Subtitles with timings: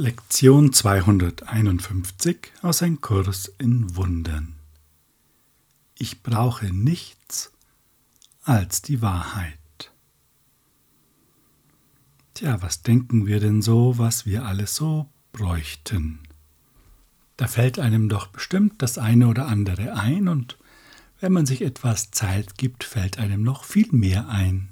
[0.00, 4.54] Lektion 251 aus Ein Kurs in Wundern.
[5.98, 7.52] Ich brauche nichts
[8.42, 9.58] als die Wahrheit.
[12.32, 16.20] Tja, was denken wir denn so, was wir alles so bräuchten?
[17.36, 20.56] Da fällt einem doch bestimmt das eine oder andere ein und
[21.20, 24.70] wenn man sich etwas Zeit gibt, fällt einem noch viel mehr ein.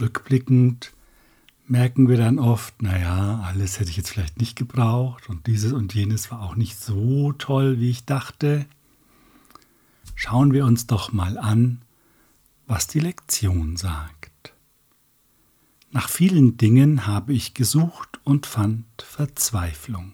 [0.00, 0.92] Rückblickend
[1.72, 5.94] merken wir dann oft, naja, alles hätte ich jetzt vielleicht nicht gebraucht und dieses und
[5.94, 8.66] jenes war auch nicht so toll, wie ich dachte.
[10.14, 11.80] Schauen wir uns doch mal an,
[12.66, 14.52] was die Lektion sagt.
[15.92, 20.12] Nach vielen Dingen habe ich gesucht und fand Verzweiflung.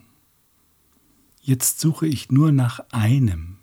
[1.43, 3.57] Jetzt suche ich nur nach einem,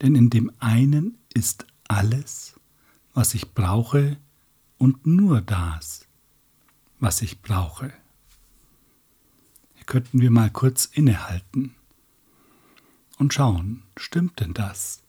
[0.00, 2.58] denn in dem einen ist alles,
[3.12, 4.16] was ich brauche
[4.78, 6.03] und nur das,
[7.00, 7.92] was ich brauche.
[9.74, 11.74] Hier könnten wir mal kurz innehalten
[13.18, 15.02] und schauen, stimmt denn das?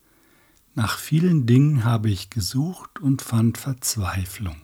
[0.74, 4.58] Nach vielen Dingen habe ich gesucht und fand Verzweiflung.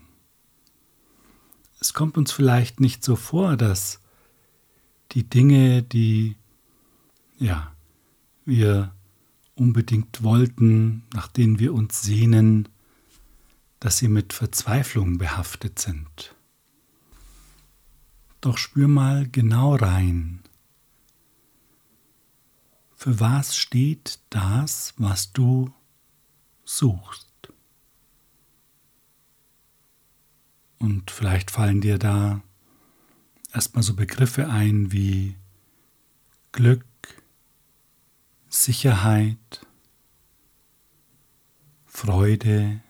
[1.80, 4.02] Es kommt uns vielleicht nicht so vor, dass
[5.14, 6.36] die Dinge, die
[7.40, 7.73] ja,
[8.45, 8.94] wir
[9.56, 12.70] unbedingt wollten, nach denen wir uns sehnen,
[13.80, 16.36] dass sie mit Verzweiflung behaftet sind.
[18.42, 20.42] Doch spür mal genau rein.
[22.95, 25.72] Für was steht das, was du
[26.64, 27.53] suchst?
[30.80, 32.42] Und vielleicht fallen dir da
[33.53, 35.36] erstmal so Begriffe ein wie
[36.52, 36.86] Glück,
[38.50, 39.66] Sicherheit,
[41.86, 42.81] Freude,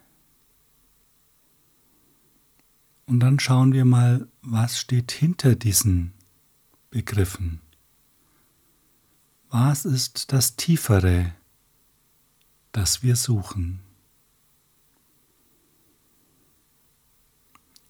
[3.12, 6.14] Und dann schauen wir mal, was steht hinter diesen
[6.92, 7.60] Begriffen.
[9.50, 11.34] Was ist das Tiefere,
[12.72, 13.82] das wir suchen?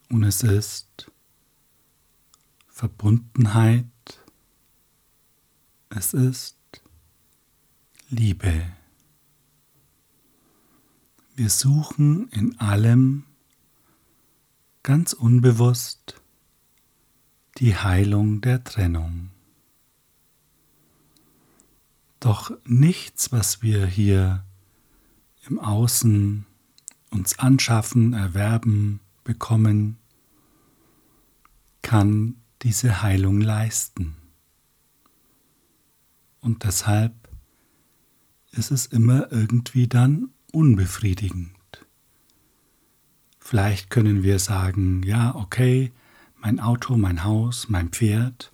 [0.10, 1.12] Und es ist
[2.68, 3.86] Verbundenheit,
[5.90, 6.58] es ist
[8.10, 8.76] Liebe.
[11.36, 13.28] Wir suchen in allem
[14.84, 16.22] ganz unbewusst
[17.58, 19.30] die Heilung der Trennung.
[22.19, 24.46] Doch nichts, was wir hier
[25.47, 26.46] im Außen
[27.09, 29.97] uns anschaffen, erwerben, bekommen,
[31.81, 34.16] kann diese Heilung leisten.
[36.40, 37.13] Und deshalb
[38.52, 41.50] ist es immer irgendwie dann unbefriedigend.
[43.51, 45.91] Vielleicht können wir sagen, ja, okay,
[46.38, 48.53] mein Auto, mein Haus, mein Pferd,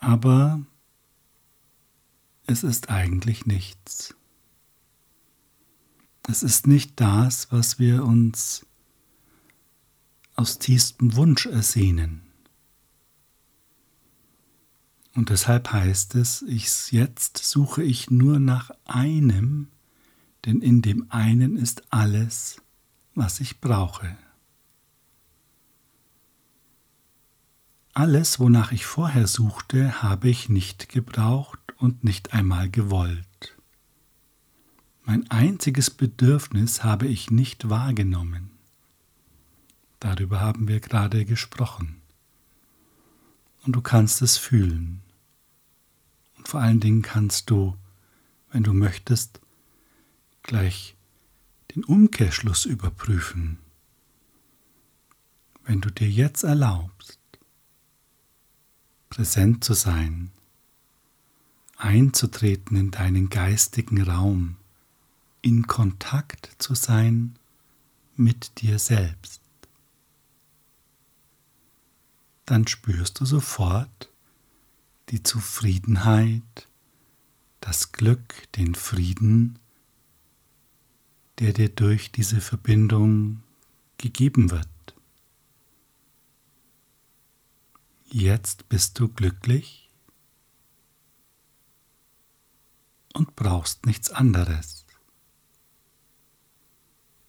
[0.00, 0.60] aber
[2.44, 4.16] es ist eigentlich nichts.
[6.26, 8.66] Es ist nicht das, was wir uns
[10.34, 12.22] aus tiefstem Wunsch ersehnen.
[15.14, 19.68] Und deshalb heißt es, ich jetzt suche ich nur nach einem,
[20.46, 22.60] denn in dem einen ist alles,
[23.14, 24.16] was ich brauche.
[27.92, 33.56] Alles, wonach ich vorher suchte, habe ich nicht gebraucht und nicht einmal gewollt.
[35.04, 38.50] Mein einziges Bedürfnis habe ich nicht wahrgenommen.
[40.00, 42.00] Darüber haben wir gerade gesprochen.
[43.64, 45.02] Und du kannst es fühlen.
[46.36, 47.76] Und vor allen Dingen kannst du,
[48.50, 49.40] wenn du möchtest,
[50.42, 50.96] gleich
[51.74, 53.58] den Umkehrschluss überprüfen.
[55.64, 57.18] Wenn du dir jetzt erlaubst,
[59.10, 60.30] präsent zu sein,
[61.76, 64.56] einzutreten in deinen geistigen Raum,
[65.42, 67.38] in Kontakt zu sein
[68.16, 69.40] mit dir selbst,
[72.46, 74.10] dann spürst du sofort
[75.08, 76.68] die Zufriedenheit,
[77.60, 79.58] das Glück, den Frieden,
[81.38, 83.42] der dir durch diese Verbindung
[83.98, 84.68] gegeben wird.
[88.04, 89.90] Jetzt bist du glücklich
[93.14, 94.86] und brauchst nichts anderes.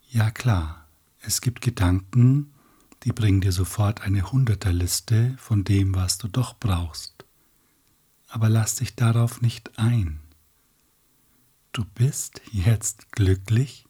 [0.10, 0.88] Ja klar,
[1.22, 2.54] es gibt Gedanken,
[3.04, 7.26] die bringen dir sofort eine Hunderterliste von dem, was du doch brauchst.
[8.28, 10.20] Aber lass dich darauf nicht ein.
[11.72, 13.85] Du bist jetzt glücklich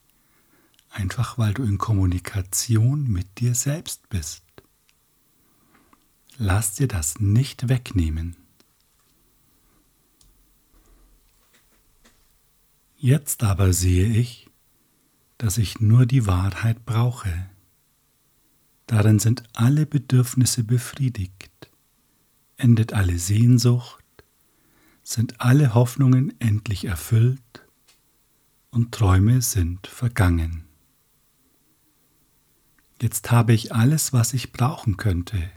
[0.96, 4.44] einfach weil du in Kommunikation mit dir selbst bist.
[6.38, 8.36] Lass dir das nicht wegnehmen.
[12.98, 14.50] Jetzt aber sehe ich,
[15.38, 17.50] dass ich nur die Wahrheit brauche.
[18.88, 21.70] Darin sind alle Bedürfnisse befriedigt,
[22.58, 24.04] endet alle Sehnsucht,
[25.04, 27.42] sind alle Hoffnungen endlich erfüllt
[28.72, 30.65] und Träume sind vergangen.
[33.02, 35.52] Jetzt habe ich alles, was ich brauchen könnte.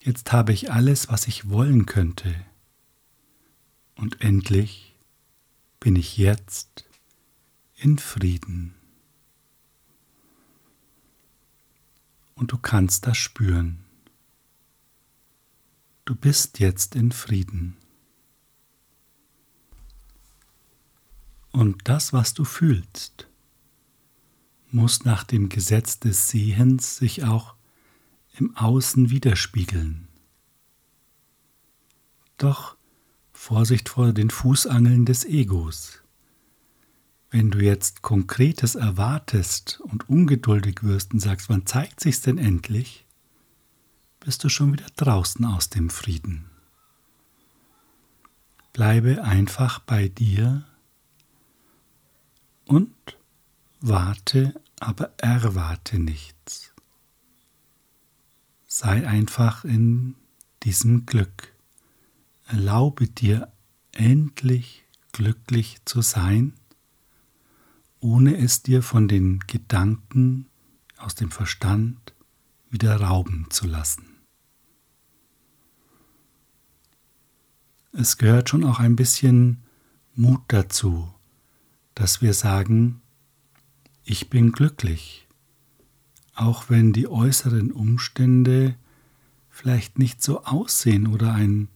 [0.00, 2.34] Jetzt habe ich alles, was ich wollen könnte.
[3.94, 4.94] Und endlich
[5.80, 6.84] bin ich jetzt
[7.76, 8.74] in Frieden.
[12.34, 13.84] Und du kannst das spüren.
[16.04, 17.76] Du bist jetzt in Frieden.
[21.50, 23.26] Und das, was du fühlst,
[24.70, 27.54] muss nach dem Gesetz des Sehens sich auch
[28.38, 30.08] im Außen widerspiegeln.
[32.38, 32.76] Doch
[33.32, 36.02] Vorsicht vor den Fußangeln des Egos.
[37.30, 43.06] Wenn du jetzt Konkretes erwartest und ungeduldig wirst und sagst, wann zeigt sich's denn endlich,
[44.20, 46.50] bist du schon wieder draußen aus dem Frieden.
[48.72, 50.64] Bleibe einfach bei dir
[52.66, 52.92] und
[53.88, 56.72] warte, aber erwarte nichts.
[58.66, 60.14] Sei einfach in
[60.62, 61.52] diesem Glück.
[62.46, 63.52] Erlaube dir
[63.92, 66.52] endlich glücklich zu sein
[68.06, 70.46] ohne es dir von den Gedanken
[70.96, 72.14] aus dem Verstand
[72.70, 74.04] wieder rauben zu lassen.
[77.92, 79.62] Es gehört schon auch ein bisschen
[80.14, 81.12] Mut dazu,
[81.94, 83.00] dass wir sagen,
[84.08, 85.26] ich bin glücklich,
[86.36, 88.76] auch wenn die äußeren Umstände
[89.50, 91.68] vielleicht nicht so aussehen oder ein,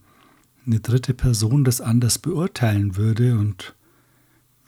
[0.65, 3.37] eine dritte Person das anders beurteilen würde.
[3.37, 3.75] Und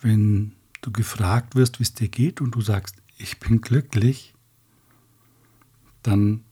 [0.01, 0.51] wenn
[0.81, 4.33] du gefragt wirst, wie es dir geht und du sagst, ich bin glücklich,
[6.01, 6.43] dann,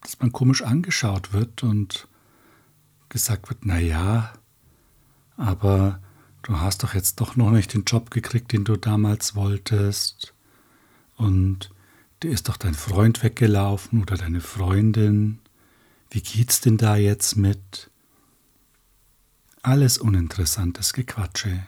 [0.00, 2.08] dass man komisch angeschaut wird und
[3.10, 4.32] gesagt wird, na ja,
[5.36, 6.00] aber
[6.40, 10.32] du hast doch jetzt doch noch nicht den Job gekriegt, den du damals wolltest
[11.18, 11.70] und
[12.22, 15.40] dir ist doch dein Freund weggelaufen oder deine Freundin.
[16.10, 17.90] Wie geht's denn da jetzt mit?
[19.62, 21.66] Alles uninteressantes Gequatsche.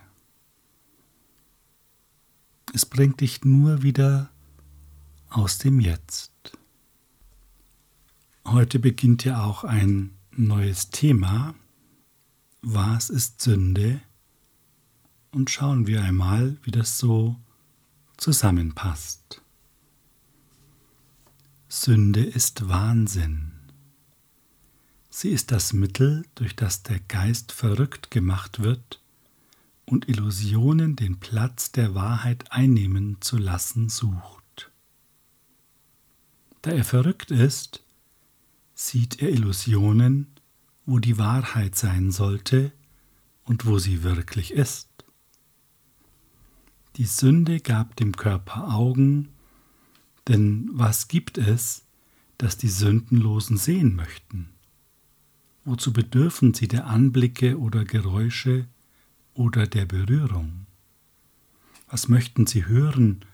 [2.73, 4.31] Es bringt dich nur wieder
[5.29, 6.31] aus dem Jetzt.
[8.47, 11.55] Heute beginnt ja auch ein neues Thema.
[12.63, 14.01] Was ist Sünde?
[15.33, 17.37] Und schauen wir einmal, wie das so
[18.21, 19.41] zusammenpasst.
[21.69, 23.53] Sünde ist Wahnsinn.
[25.09, 29.01] Sie ist das Mittel, durch das der Geist verrückt gemacht wird
[29.87, 34.71] und Illusionen den Platz der Wahrheit einnehmen zu lassen sucht.
[36.61, 37.83] Da er verrückt ist,
[38.75, 40.27] sieht er Illusionen,
[40.85, 42.73] wo die Wahrheit sein sollte
[43.45, 44.90] und wo sie wirklich ist.
[46.97, 49.29] Die Sünde gab dem Körper Augen,
[50.29, 51.85] denn was gibt es,
[52.39, 54.51] das die Sündenlosen sehen möchten?
[55.65, 58.67] Wozu bedürfen sie der Anblicke oder Geräusche,
[59.35, 60.67] oder der Berührung?
[61.89, 63.25] Was möchten Sie hören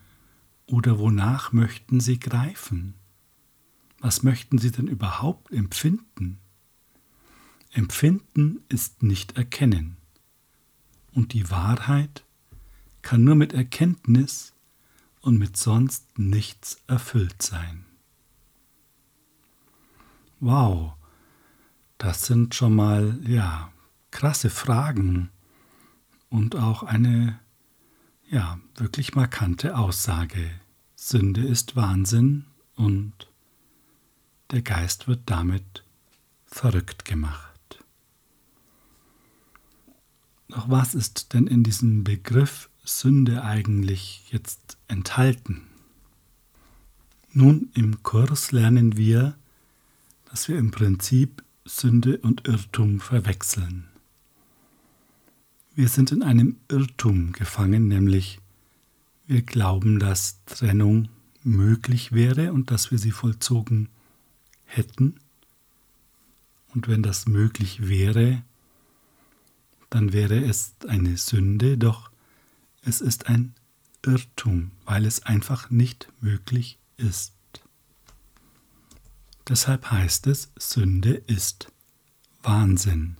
[0.66, 2.94] oder wonach möchten Sie greifen?
[3.98, 6.38] Was möchten Sie denn überhaupt empfinden?
[7.72, 9.96] Empfinden ist nicht erkennen.
[11.12, 12.24] Und die Wahrheit
[13.06, 14.52] kann nur mit Erkenntnis
[15.20, 17.84] und mit sonst nichts erfüllt sein.
[20.40, 20.94] Wow,
[21.98, 23.72] das sind schon mal, ja,
[24.10, 25.30] krasse Fragen,
[26.30, 27.38] und auch eine
[28.28, 30.50] ja, wirklich markante Aussage.
[30.96, 33.30] Sünde ist Wahnsinn und
[34.50, 35.84] der Geist wird damit
[36.44, 37.84] verrückt gemacht.
[40.48, 45.62] Doch was ist denn in diesem Begriff Sünde eigentlich jetzt enthalten?
[47.32, 49.36] Nun, im Kurs lernen wir,
[50.30, 53.88] dass wir im Prinzip Sünde und Irrtum verwechseln.
[55.74, 58.38] Wir sind in einem Irrtum gefangen, nämlich
[59.26, 61.08] wir glauben, dass Trennung
[61.42, 63.88] möglich wäre und dass wir sie vollzogen
[64.64, 65.16] hätten.
[66.72, 68.42] Und wenn das möglich wäre,
[69.90, 72.10] dann wäre es eine Sünde, doch
[72.86, 73.54] es ist ein
[74.04, 77.34] Irrtum, weil es einfach nicht möglich ist.
[79.48, 81.72] Deshalb heißt es, Sünde ist
[82.42, 83.16] Wahnsinn.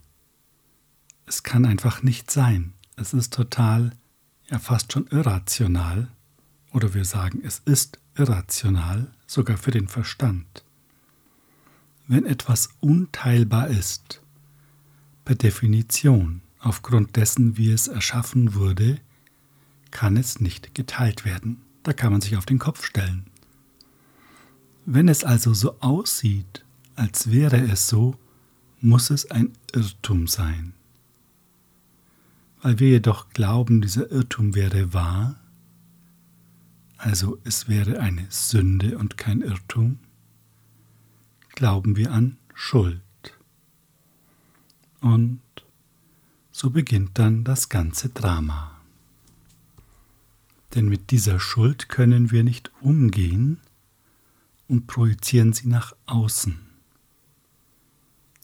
[1.25, 2.73] Es kann einfach nicht sein.
[2.95, 3.91] Es ist total,
[4.49, 6.07] ja fast schon irrational.
[6.71, 10.63] Oder wir sagen, es ist irrational, sogar für den Verstand.
[12.07, 14.21] Wenn etwas unteilbar ist,
[15.25, 19.01] per Definition, aufgrund dessen, wie es erschaffen wurde,
[19.91, 21.61] kann es nicht geteilt werden.
[21.83, 23.25] Da kann man sich auf den Kopf stellen.
[24.85, 26.65] Wenn es also so aussieht,
[26.95, 28.15] als wäre es so,
[28.81, 30.73] muss es ein Irrtum sein.
[32.61, 35.35] Weil wir jedoch glauben, dieser Irrtum wäre wahr,
[36.97, 39.99] also es wäre eine Sünde und kein Irrtum,
[41.49, 43.01] glauben wir an Schuld.
[45.01, 45.41] Und
[46.51, 48.76] so beginnt dann das ganze Drama.
[50.75, 53.59] Denn mit dieser Schuld können wir nicht umgehen
[54.67, 56.59] und projizieren sie nach außen.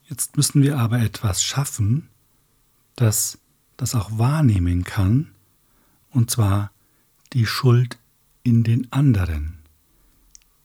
[0.10, 2.10] Jetzt müssen wir aber etwas schaffen,
[2.96, 3.39] das
[3.77, 5.32] das auch wahrnehmen kann,
[6.12, 6.72] und zwar
[7.34, 7.98] die Schuld
[8.44, 9.58] in den anderen.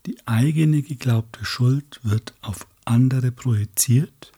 [0.06, 4.32] Die eigene geglaubte Schuld wird auf andere projiziert.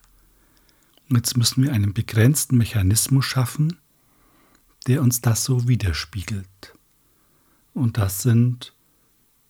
[1.09, 3.77] Und jetzt müssen wir einen begrenzten Mechanismus schaffen,
[4.87, 6.75] der uns das so widerspiegelt.
[7.75, 8.75] Und das sind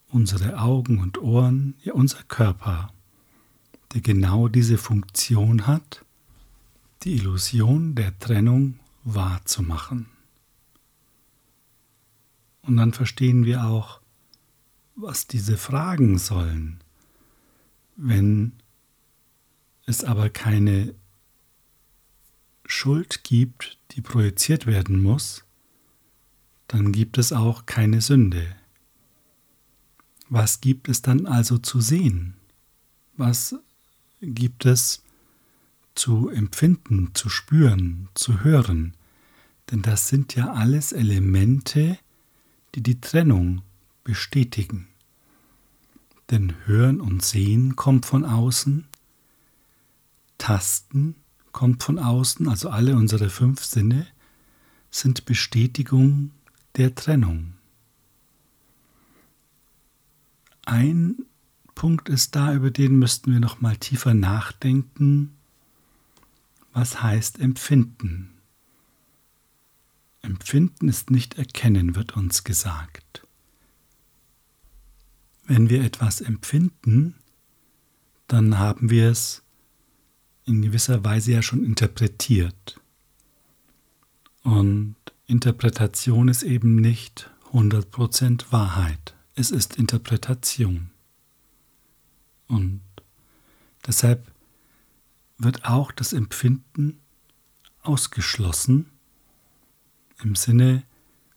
[0.09, 2.93] unsere Augen und Ohren, ja unser Körper,
[3.93, 6.05] der genau diese Funktion hat,
[7.03, 10.07] die Illusion der Trennung wahrzumachen.
[12.61, 14.01] Und dann verstehen wir auch,
[14.95, 16.79] was diese Fragen sollen.
[17.95, 18.53] Wenn
[19.85, 20.93] es aber keine
[22.65, 25.43] Schuld gibt, die projiziert werden muss,
[26.71, 28.55] dann gibt es auch keine Sünde.
[30.29, 32.35] Was gibt es dann also zu sehen?
[33.17, 33.55] Was
[34.21, 35.03] gibt es
[35.95, 38.93] zu empfinden, zu spüren, zu hören?
[39.69, 41.97] Denn das sind ja alles Elemente,
[42.73, 43.63] die die Trennung
[44.05, 44.87] bestätigen.
[46.29, 48.85] Denn Hören und Sehen kommt von außen,
[50.37, 51.15] Tasten
[51.51, 54.07] kommt von außen, also alle unsere fünf Sinne
[54.89, 56.31] sind Bestätigung
[56.75, 57.53] der Trennung.
[60.65, 61.25] Ein
[61.75, 65.35] Punkt ist da, über den müssten wir noch mal tiefer nachdenken.
[66.73, 68.37] Was heißt empfinden?
[70.21, 73.25] Empfinden ist nicht erkennen, wird uns gesagt.
[75.45, 77.15] Wenn wir etwas empfinden,
[78.27, 79.41] dann haben wir es
[80.45, 82.79] in gewisser Weise ja schon interpretiert.
[84.43, 84.95] Und
[85.31, 89.15] Interpretation ist eben nicht 100% Wahrheit.
[89.33, 90.89] Es ist Interpretation.
[92.49, 92.81] Und
[93.87, 94.29] deshalb
[95.37, 96.99] wird auch das Empfinden
[97.81, 98.87] ausgeschlossen
[100.21, 100.83] im Sinne,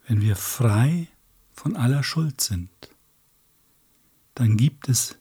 [0.09, 1.07] wenn wir frei
[1.53, 2.69] von aller Schuld sind,
[4.33, 5.17] dann gibt es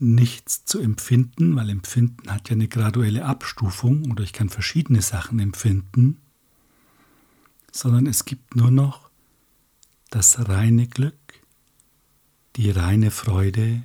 [0.00, 5.38] nichts zu empfinden, weil Empfinden hat ja eine graduelle Abstufung oder ich kann verschiedene Sachen
[5.38, 6.20] empfinden,
[7.76, 9.10] sondern es gibt nur noch
[10.10, 11.14] das reine Glück,
[12.56, 13.82] die reine Freude,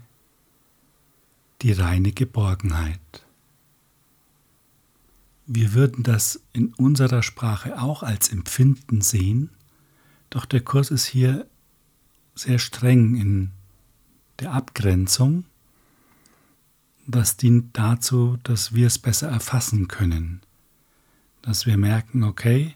[1.62, 3.26] die reine Geborgenheit.
[5.46, 9.50] Wir würden das in unserer Sprache auch als Empfinden sehen,
[10.30, 11.46] doch der Kurs ist hier
[12.34, 13.52] sehr streng in
[14.40, 15.44] der Abgrenzung.
[17.08, 20.40] Das dient dazu, dass wir es besser erfassen können,
[21.42, 22.76] dass wir merken, okay,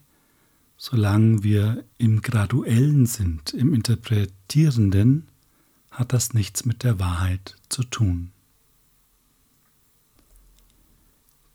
[0.78, 5.28] solange wir im Graduellen sind, im Interpretierenden,
[5.92, 8.32] hat das nichts mit der Wahrheit zu tun.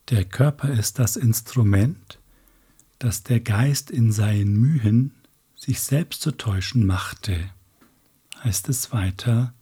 [0.09, 2.19] Der Körper ist das Instrument,
[2.99, 5.13] das der Geist in seinen Mühen,
[5.55, 7.51] sich selbst zu täuschen machte,
[8.43, 9.53] heißt es weiter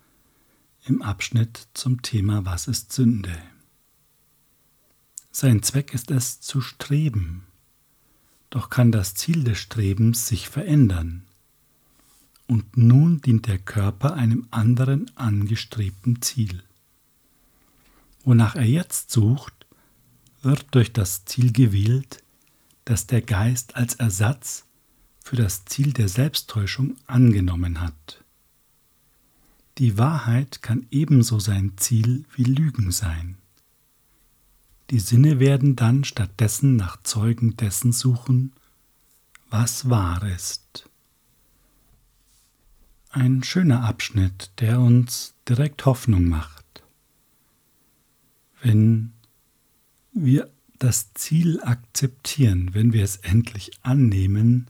[0.86, 3.38] im Abschnitt zum Thema Was ist Sünde.
[5.32, 7.46] Sein Zweck ist es zu streben,
[8.50, 11.26] doch kann das Ziel des Strebens sich verändern.
[12.48, 16.64] Und nun dient der Körper einem anderen angestrebten Ziel.
[18.24, 19.68] Wonach er jetzt sucht,
[20.42, 22.24] wird durch das Ziel gewählt,
[22.86, 24.66] das der Geist als Ersatz
[25.24, 28.24] für das Ziel der Selbsttäuschung angenommen hat.
[29.78, 33.39] Die Wahrheit kann ebenso sein Ziel wie Lügen sein.
[34.90, 38.54] Die Sinne werden dann stattdessen nach Zeugen dessen suchen,
[39.50, 40.90] was wahr ist.
[43.12, 46.66] Ein schöner Abschnitt, der uns direkt Hoffnung macht.
[48.62, 49.14] wenn
[50.12, 54.70] wir das Ziel akzeptieren, wenn wir es endlich annehmen,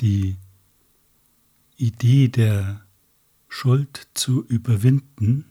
[0.00, 0.36] die
[1.76, 2.82] Idee der
[3.48, 5.46] Schuld zu überwinden,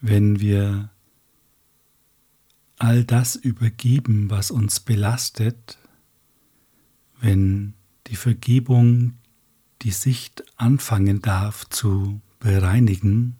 [0.00, 0.90] wenn wir
[2.84, 5.78] all das übergeben, was uns belastet,
[7.18, 7.72] wenn
[8.08, 9.14] die Vergebung
[9.80, 13.36] die Sicht anfangen darf zu bereinigen,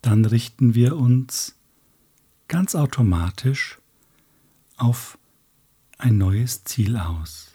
[0.00, 1.54] dann richten wir uns
[2.48, 3.78] ganz automatisch
[4.78, 5.18] auf
[5.98, 7.54] ein neues Ziel aus.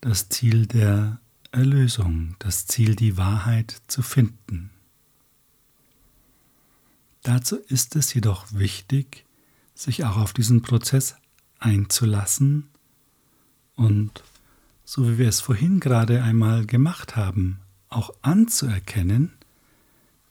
[0.00, 1.20] Das Ziel der
[1.52, 4.71] Erlösung, das Ziel, die Wahrheit zu finden.
[7.22, 9.24] Dazu ist es jedoch wichtig,
[9.74, 11.16] sich auch auf diesen Prozess
[11.58, 12.68] einzulassen
[13.76, 14.24] und,
[14.84, 19.32] so wie wir es vorhin gerade einmal gemacht haben, auch anzuerkennen,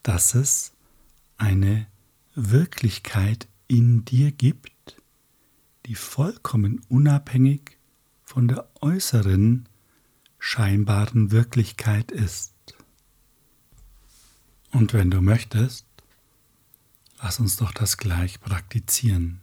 [0.03, 0.73] dass es
[1.37, 1.87] eine
[2.35, 5.01] Wirklichkeit in dir gibt,
[5.85, 7.77] die vollkommen unabhängig
[8.23, 9.67] von der äußeren
[10.39, 12.53] scheinbaren Wirklichkeit ist.
[14.71, 15.85] Und wenn du möchtest,
[17.21, 19.41] lass uns doch das gleich praktizieren.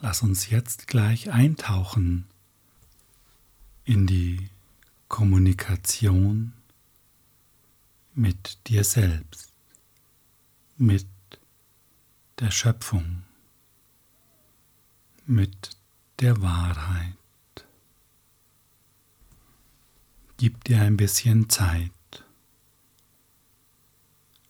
[0.00, 2.26] Lass uns jetzt gleich eintauchen
[3.84, 4.48] in die
[5.08, 6.52] Kommunikation
[8.14, 9.50] mit dir selbst
[10.76, 11.06] mit
[12.38, 13.22] der Schöpfung,
[15.26, 15.76] mit
[16.20, 17.14] der Wahrheit.
[20.38, 21.92] Gib dir ein bisschen Zeit.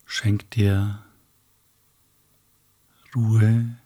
[0.05, 1.03] Schenk dir
[3.15, 3.77] Ruhe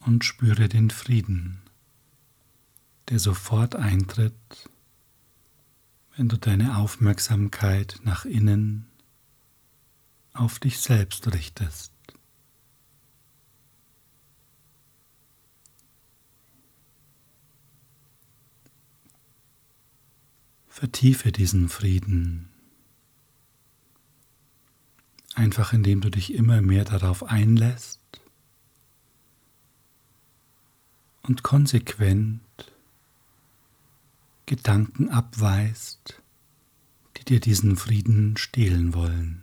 [0.00, 1.60] und spüre den Frieden,
[3.08, 4.70] der sofort eintritt,
[6.16, 8.86] wenn du deine Aufmerksamkeit nach innen
[10.32, 11.92] auf dich selbst richtest.
[20.68, 22.45] Vertiefe diesen Frieden,
[25.36, 28.00] einfach indem du dich immer mehr darauf einlässt
[31.22, 32.40] und konsequent
[34.46, 36.22] Gedanken abweist,
[37.16, 39.42] die dir diesen Frieden stehlen wollen.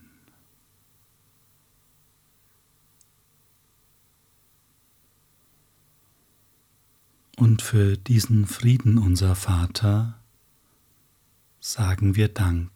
[7.36, 10.18] Und für diesen Frieden, unser Vater,
[11.60, 12.73] sagen wir Dank.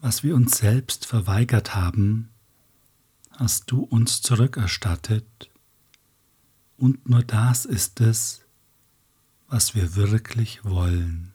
[0.00, 2.30] Was wir uns selbst verweigert haben,
[3.32, 5.50] hast du uns zurückerstattet,
[6.76, 8.46] und nur das ist es,
[9.48, 11.34] was wir wirklich wollen.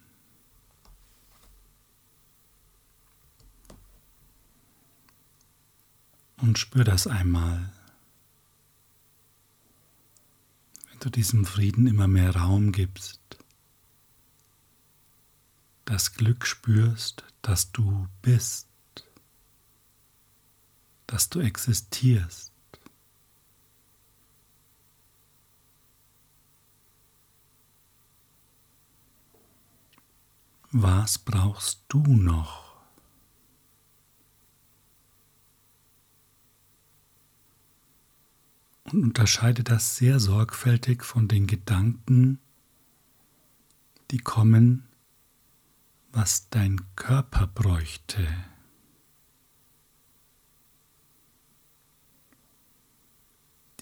[6.38, 7.72] Und spür das einmal.
[11.06, 13.20] du diesem Frieden immer mehr Raum gibst,
[15.86, 18.68] das Glück spürst, dass du bist,
[21.08, 22.52] dass du existierst.
[30.72, 32.66] Was brauchst du noch?
[38.96, 42.40] und unterscheide das sehr sorgfältig von den Gedanken,
[44.12, 44.88] die kommen,
[46.16, 48.26] was dein Körper bräuchte.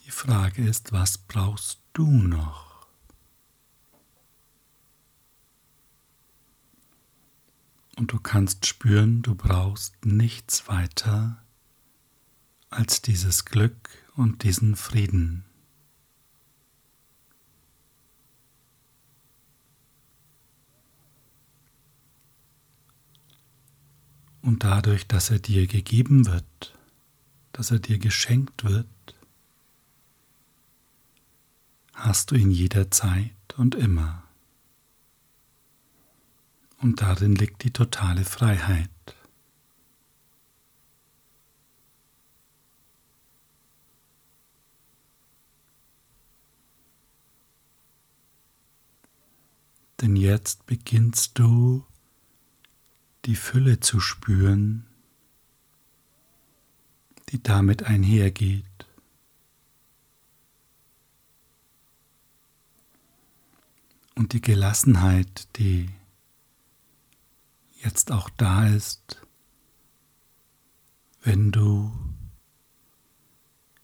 [0.04, 2.88] Die Frage ist, was brauchst du noch?
[7.98, 11.44] Und du kannst spüren, du brauchst nichts weiter
[12.72, 15.46] als dieses Glück und diesen Frieden.
[24.44, 26.78] Und dadurch, dass er dir gegeben wird,
[27.52, 28.86] dass er dir geschenkt wird,
[31.94, 34.24] hast du ihn jederzeit und immer.
[36.78, 38.90] Und darin liegt die totale Freiheit.
[50.04, 51.86] denn jetzt beginnst du
[53.26, 54.86] die Fülle zu spüren,
[57.30, 58.66] die damit einhergeht.
[64.16, 65.90] Und die Gelassenheit, die
[67.82, 69.22] jetzt auch da ist,
[71.24, 71.92] wenn du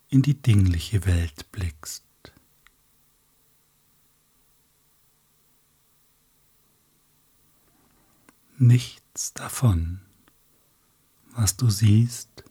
[0.10, 2.04] in die dingliche Welt blickst.
[9.20, 10.00] Nichts davon,
[11.32, 12.46] was du siehst,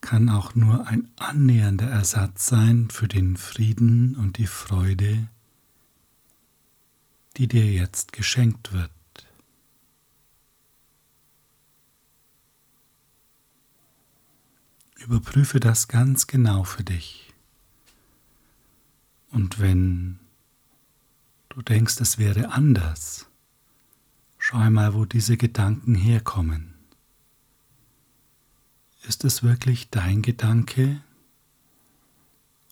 [0.00, 5.28] kann auch nur ein annähernder Ersatz sein für den Frieden und die Freude,
[7.36, 8.90] die dir jetzt geschenkt wird.
[14.94, 17.34] Überprüfe das ganz genau für dich.
[19.30, 20.18] Und wenn
[21.50, 23.25] du denkst, es wäre anders,
[24.46, 26.72] schau einmal, wo diese Gedanken herkommen.
[29.08, 31.02] Ist es wirklich dein Gedanke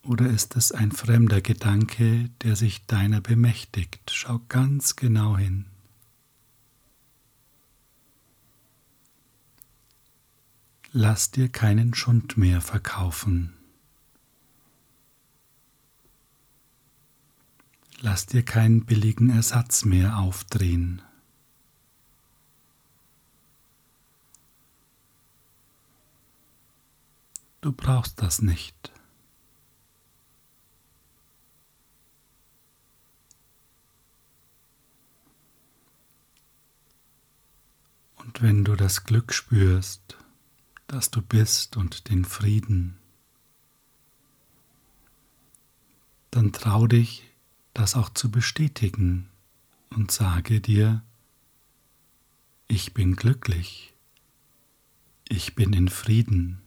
[0.05, 4.13] oder ist es ein fremder Gedanke, der sich deiner bemächtigt?
[4.13, 5.67] Schau ganz genau hin.
[10.93, 13.53] Lass dir keinen Schund mehr verkaufen.
[17.99, 21.03] Lass dir keinen billigen Ersatz mehr aufdrehen.
[27.65, 28.93] Du brauchst das nicht.
[38.17, 40.19] Und wenn du das Glück spürst,
[40.89, 42.99] das du bist und den Frieden,
[46.33, 47.23] dann trau dich,
[47.73, 49.31] das auch zu bestätigen
[49.89, 51.03] und sage dir,
[52.69, 53.95] ich bin glücklich,
[55.27, 56.64] ich bin in Frieden.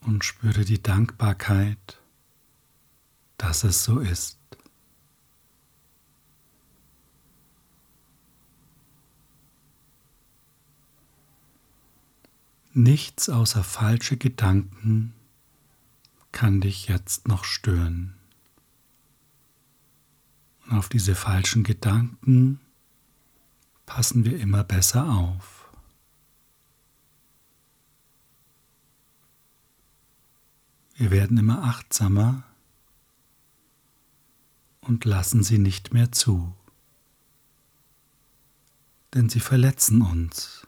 [0.00, 2.00] Und spüre die Dankbarkeit,
[3.36, 4.38] dass es so ist.
[12.74, 15.12] Nichts außer falsche Gedanken
[16.30, 18.14] kann dich jetzt noch stören.
[20.64, 22.60] Und auf diese falschen Gedanken
[23.84, 25.57] passen wir immer besser auf.
[30.98, 32.42] Wir werden immer achtsamer
[34.80, 36.52] und lassen sie nicht mehr zu,
[39.14, 40.66] denn sie verletzen uns.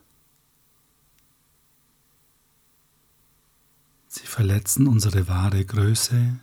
[4.07, 6.39] Sie verletzen unsere wahre Größe,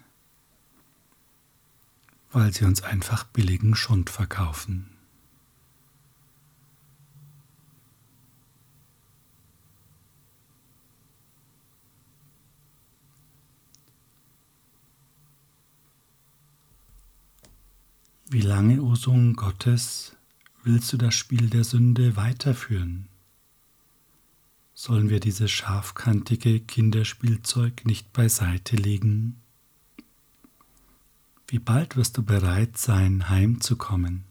[2.33, 4.96] weil sie uns einfach billigen Schund verkaufen.
[18.29, 20.13] Wie lange, o Sohn Gottes,
[20.63, 23.07] willst du das Spiel der Sünde weiterführen?
[24.73, 29.37] Sollen wir dieses scharfkantige Kinderspielzeug nicht beiseite legen?
[31.47, 34.25] Wie bald wirst du bereit sein, heimzukommen?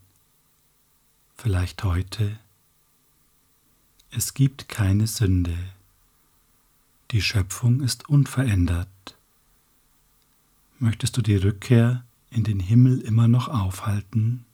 [1.35, 2.39] Vielleicht heute?
[4.11, 5.57] Es gibt keine Sünde.
[7.13, 9.17] Die Schöpfung ist unverändert.
[10.79, 14.45] Möchtest du die Rückkehr in den Himmel immer noch aufhalten?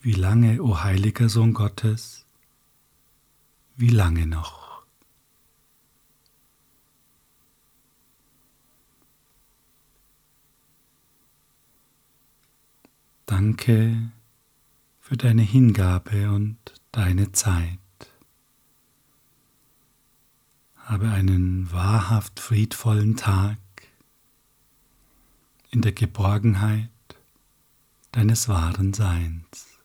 [0.00, 2.26] Wie lange, o heiliger Sohn Gottes,
[3.76, 4.84] wie lange noch?
[13.26, 14.12] Danke
[15.00, 16.56] für deine Hingabe und
[16.92, 17.78] deine Zeit.
[20.76, 23.58] Habe einen wahrhaft friedvollen Tag
[25.76, 26.88] in der Geborgenheit
[28.12, 29.75] deines wahren Seins.